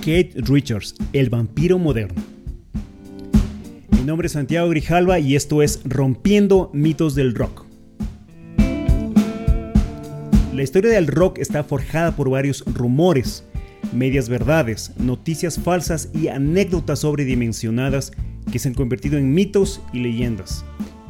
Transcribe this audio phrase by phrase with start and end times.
[0.00, 2.20] Kate Richards, el vampiro moderno.
[3.90, 7.64] Mi nombre es Santiago Grijalva y esto es Rompiendo mitos del rock.
[10.52, 13.44] La historia del rock está forjada por varios rumores,
[13.92, 18.12] medias verdades, noticias falsas y anécdotas sobredimensionadas
[18.50, 20.64] que se han convertido en mitos y leyendas.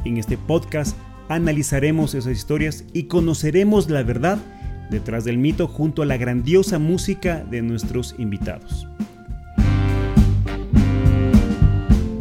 [0.04, 0.96] En este podcast
[1.34, 4.38] analizaremos esas historias y conoceremos la verdad
[4.90, 8.86] detrás del mito junto a la grandiosa música de nuestros invitados.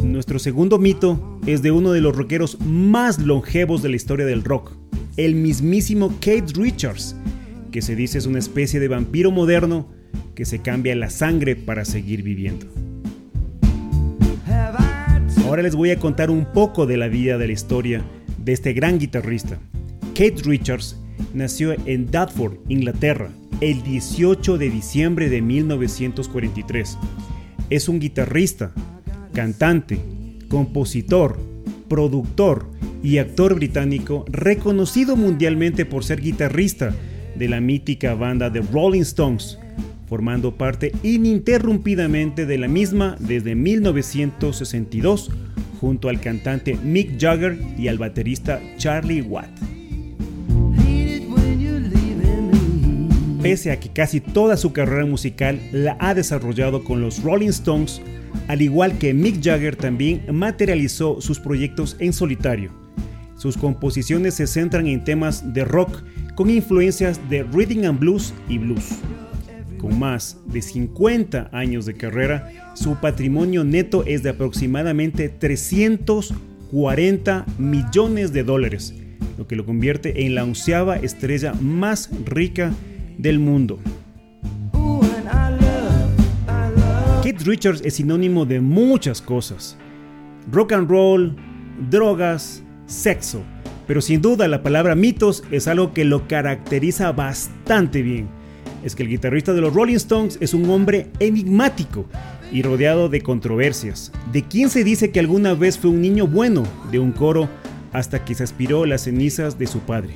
[0.03, 4.43] Nuestro segundo mito es de uno de los rockeros más longevos de la historia del
[4.43, 4.71] rock,
[5.17, 7.15] el mismísimo Kate Richards,
[7.71, 9.87] que se dice es una especie de vampiro moderno
[10.35, 12.67] que se cambia la sangre para seguir viviendo.
[15.45, 18.05] Ahora les voy a contar un poco de la vida de la historia
[18.43, 19.59] de este gran guitarrista.
[20.13, 20.97] Kate Richards
[21.33, 23.29] nació en Dartford, Inglaterra,
[23.61, 26.97] el 18 de diciembre de 1943.
[27.69, 28.71] Es un guitarrista,
[29.33, 30.01] cantante,
[30.49, 31.39] compositor,
[31.87, 32.67] productor
[33.03, 36.93] y actor británico reconocido mundialmente por ser guitarrista
[37.35, 39.57] de la mítica banda The Rolling Stones,
[40.07, 45.31] formando parte ininterrumpidamente de la misma desde 1962
[45.81, 49.49] junto al cantante Mick Jagger y al baterista Charlie Watt.
[53.41, 57.99] Pese a que casi toda su carrera musical la ha desarrollado con los Rolling Stones,
[58.47, 62.71] al igual que Mick Jagger también materializó sus proyectos en solitario.
[63.35, 66.03] Sus composiciones se centran en temas de rock
[66.35, 68.99] con influencias de rhythm and blues y blues.
[69.81, 78.31] Con más de 50 años de carrera, su patrimonio neto es de aproximadamente 340 millones
[78.31, 78.93] de dólares,
[79.39, 82.71] lo que lo convierte en la onceava estrella más rica
[83.17, 83.79] del mundo.
[87.23, 89.79] Keith Richards es sinónimo de muchas cosas.
[90.51, 91.35] Rock and roll,
[91.89, 93.41] drogas, sexo.
[93.87, 98.40] Pero sin duda la palabra mitos es algo que lo caracteriza bastante bien
[98.83, 102.05] es que el guitarrista de los Rolling Stones es un hombre enigmático
[102.51, 104.11] y rodeado de controversias.
[104.31, 107.49] ¿De quién se dice que alguna vez fue un niño bueno de un coro
[107.93, 110.13] hasta que se aspiró las cenizas de su padre?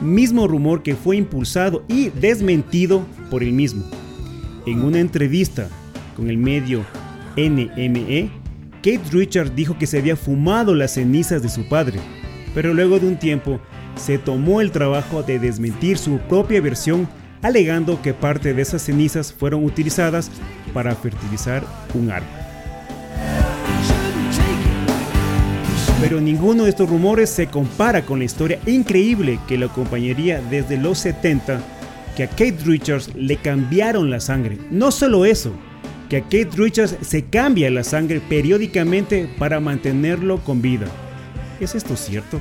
[0.00, 3.84] Mismo rumor que fue impulsado y desmentido por él mismo.
[4.66, 5.68] En una entrevista
[6.16, 6.84] con el medio
[7.36, 8.30] NME,
[8.76, 11.98] Kate Richards dijo que se había fumado las cenizas de su padre,
[12.54, 13.60] pero luego de un tiempo
[13.96, 17.08] se tomó el trabajo de desmentir su propia versión
[17.44, 20.30] alegando que parte de esas cenizas fueron utilizadas
[20.72, 21.62] para fertilizar
[21.92, 22.28] un árbol.
[26.00, 30.78] Pero ninguno de estos rumores se compara con la historia increíble que lo acompañaría desde
[30.78, 31.60] los 70,
[32.16, 34.58] que a Kate Richards le cambiaron la sangre.
[34.70, 35.52] No solo eso,
[36.08, 40.86] que a Kate Richards se cambia la sangre periódicamente para mantenerlo con vida.
[41.60, 42.38] ¿Es esto cierto?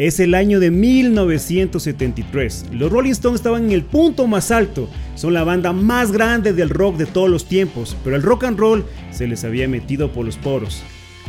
[0.00, 2.68] Es el año de 1973.
[2.72, 4.88] Los Rolling Stones estaban en el punto más alto.
[5.14, 8.58] Son la banda más grande del rock de todos los tiempos, pero el rock and
[8.58, 10.82] roll se les había metido por los poros.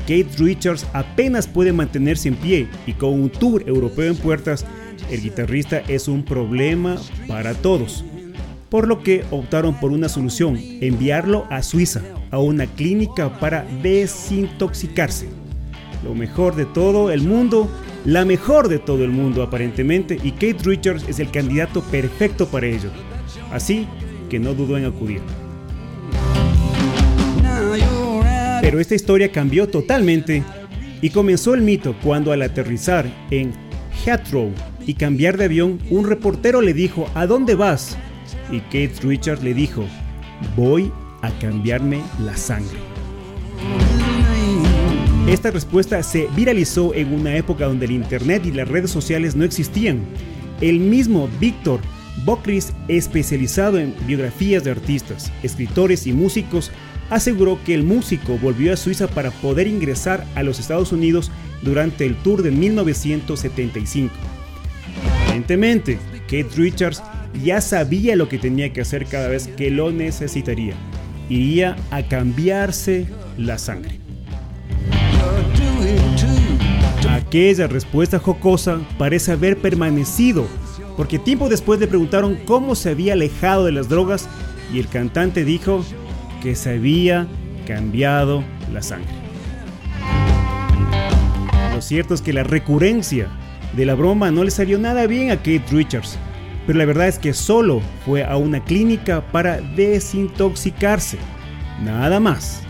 [0.04, 4.66] Kate Richards apenas puede mantenerse en pie y con un tour europeo en puertas,
[5.10, 6.96] el guitarrista es un problema
[7.28, 8.06] para todos.
[8.70, 15.28] Por lo que optaron por una solución, enviarlo a Suiza, a una clínica para desintoxicarse.
[16.06, 17.70] Lo mejor de todo el mundo
[18.06, 22.68] la mejor de todo el mundo aparentemente y Kate Richards es el candidato perfecto para
[22.68, 22.90] ello.
[23.52, 23.88] Así
[24.30, 25.22] que no dudó en acudir.
[28.62, 30.44] Pero esta historia cambió totalmente
[31.02, 33.54] y comenzó el mito cuando al aterrizar en
[34.06, 34.52] Heathrow
[34.86, 37.98] y cambiar de avión, un reportero le dijo, ¿a dónde vas?
[38.52, 39.84] Y Kate Richards le dijo,
[40.56, 40.92] voy
[41.22, 42.80] a cambiarme la sangre.
[45.28, 49.46] Esta respuesta se viralizó en una época donde el Internet y las redes sociales no
[49.46, 50.02] existían.
[50.62, 51.80] El mismo Víctor
[52.26, 56.72] Bocris, especializado en biografías de artistas, escritores y músicos,
[57.10, 61.32] aseguró que el músico volvió a Suiza para poder ingresar a los Estados Unidos
[61.62, 64.14] durante el tour de 1975.
[65.28, 67.02] Evidentemente, Kate Richards
[67.44, 70.74] ya sabía lo que tenía que hacer cada vez que lo necesitaría.
[71.30, 73.08] Iría a cambiarse
[73.38, 74.00] la sangre.
[77.32, 80.46] Aquella respuesta jocosa parece haber permanecido,
[80.98, 84.28] porque tiempo después le preguntaron cómo se había alejado de las drogas
[84.74, 85.82] y el cantante dijo
[86.42, 87.28] que se había
[87.66, 89.14] cambiado la sangre.
[91.74, 93.30] Lo cierto es que la recurrencia
[93.78, 96.18] de la broma no le salió nada bien a Kate Richards,
[96.68, 101.18] pero la verdad es que solo fue a una clínica para desintoxicarse,
[101.82, 102.64] nada más.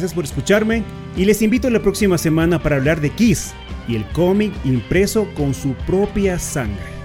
[0.00, 0.82] Gracias por escucharme
[1.14, 3.52] y les invito la próxima semana para hablar de Kiss
[3.86, 6.99] y el cómic impreso con su propia sangre.